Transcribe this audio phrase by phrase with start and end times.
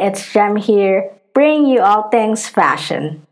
[0.00, 3.26] it's Jem here, bringing you all things fashion.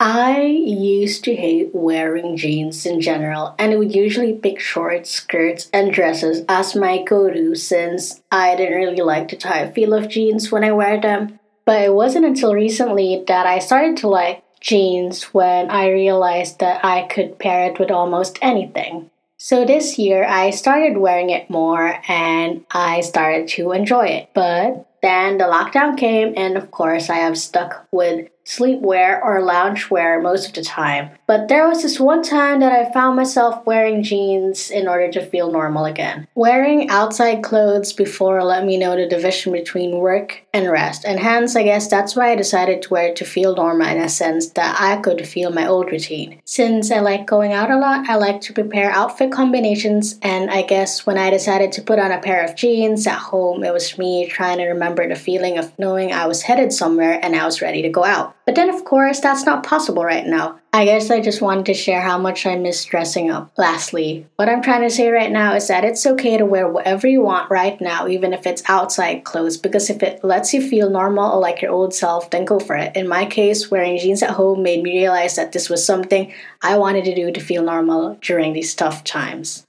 [0.00, 5.92] I used to hate wearing jeans in general, and would usually pick shorts, skirts, and
[5.92, 10.50] dresses as my go to since I didn't really like the tight feel of jeans
[10.50, 11.38] when I wear them.
[11.64, 16.84] But it wasn't until recently that I started to like jeans when I realized that
[16.84, 19.10] I could pair it with almost anything.
[19.36, 24.30] So this year I started wearing it more and I started to enjoy it.
[24.34, 30.22] But then the lockdown came, and of course, I have stuck with sleepwear or loungewear
[30.22, 31.10] most of the time.
[31.26, 35.24] But there was this one time that I found myself wearing jeans in order to
[35.24, 36.28] feel normal again.
[36.34, 41.56] Wearing outside clothes before let me know the division between work and rest, and hence,
[41.56, 44.50] I guess that's why I decided to wear it to feel normal in a sense
[44.50, 46.40] that I could feel my old routine.
[46.44, 50.62] Since I like going out a lot, I like to prepare outfit combinations, and I
[50.62, 53.96] guess when I decided to put on a pair of jeans at home, it was
[53.98, 57.60] me trying to remember the feeling of knowing I was headed somewhere and I was
[57.60, 58.36] ready to go out.
[58.46, 60.60] But then, of course, that's not possible right now.
[60.72, 63.52] I guess I just wanted to share how much I miss dressing up.
[63.56, 67.06] Lastly, what I'm trying to say right now is that it's okay to wear whatever
[67.06, 70.90] you want right now, even if it's outside clothes, because if it lets you feel
[70.90, 72.94] normal or like your old self, then go for it.
[72.96, 76.32] In my case, wearing jeans at home made me realize that this was something
[76.62, 79.64] I wanted to do to feel normal during these tough times.